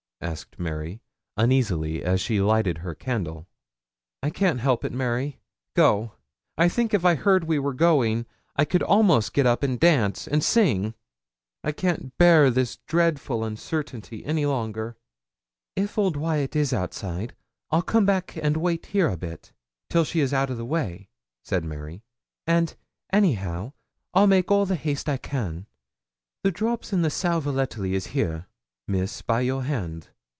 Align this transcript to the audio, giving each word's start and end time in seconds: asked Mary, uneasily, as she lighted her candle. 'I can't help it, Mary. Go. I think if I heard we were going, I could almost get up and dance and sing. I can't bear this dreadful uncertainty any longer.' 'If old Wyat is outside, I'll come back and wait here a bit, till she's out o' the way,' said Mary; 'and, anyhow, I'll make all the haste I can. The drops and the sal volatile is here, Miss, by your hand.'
asked 0.23 0.59
Mary, 0.59 1.01
uneasily, 1.35 2.03
as 2.03 2.21
she 2.21 2.39
lighted 2.39 2.77
her 2.77 2.93
candle. 2.93 3.47
'I 4.21 4.29
can't 4.29 4.59
help 4.59 4.85
it, 4.85 4.91
Mary. 4.91 5.39
Go. 5.75 6.11
I 6.59 6.69
think 6.69 6.93
if 6.93 7.03
I 7.03 7.15
heard 7.15 7.45
we 7.45 7.57
were 7.57 7.73
going, 7.73 8.27
I 8.55 8.63
could 8.63 8.83
almost 8.83 9.33
get 9.33 9.47
up 9.47 9.63
and 9.63 9.79
dance 9.79 10.27
and 10.27 10.43
sing. 10.43 10.93
I 11.63 11.71
can't 11.71 12.15
bear 12.19 12.51
this 12.51 12.75
dreadful 12.85 13.43
uncertainty 13.43 14.23
any 14.23 14.45
longer.' 14.45 14.95
'If 15.75 15.97
old 15.97 16.15
Wyat 16.15 16.55
is 16.55 16.71
outside, 16.71 17.35
I'll 17.71 17.81
come 17.81 18.05
back 18.05 18.37
and 18.37 18.57
wait 18.57 18.85
here 18.85 19.07
a 19.09 19.17
bit, 19.17 19.51
till 19.89 20.03
she's 20.03 20.31
out 20.35 20.51
o' 20.51 20.55
the 20.55 20.63
way,' 20.63 21.09
said 21.43 21.65
Mary; 21.65 22.03
'and, 22.45 22.75
anyhow, 23.11 23.73
I'll 24.13 24.27
make 24.27 24.51
all 24.51 24.67
the 24.67 24.75
haste 24.75 25.09
I 25.09 25.17
can. 25.17 25.65
The 26.43 26.51
drops 26.51 26.93
and 26.93 27.03
the 27.03 27.09
sal 27.09 27.41
volatile 27.41 27.85
is 27.85 28.07
here, 28.13 28.45
Miss, 28.87 29.21
by 29.21 29.41
your 29.41 29.63
hand.' 29.63 30.09